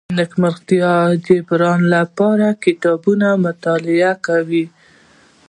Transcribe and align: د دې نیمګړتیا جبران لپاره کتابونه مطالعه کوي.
د 0.03 0.03
دې 0.07 0.13
نیمګړتیا 0.17 0.93
جبران 1.25 1.79
لپاره 1.95 2.47
کتابونه 2.63 3.27
مطالعه 3.45 4.13
کوي. 4.25 4.65